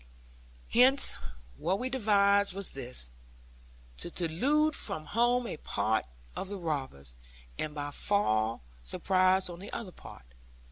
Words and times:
Hence, 0.69 1.19
what 1.57 1.77
we 1.77 1.87
devised 1.87 2.55
was 2.55 2.71
this; 2.71 3.11
to 3.97 4.09
delude 4.09 4.73
from 4.75 5.05
home 5.05 5.45
a 5.45 5.57
part 5.57 6.07
of 6.35 6.47
the 6.47 6.57
robbers, 6.57 7.15
and 7.59 7.75
fall 7.93 8.57
by 8.57 8.63
surprise 8.81 9.47
on 9.47 9.59
the 9.59 9.71
other 9.71 9.91
part. 9.91 10.25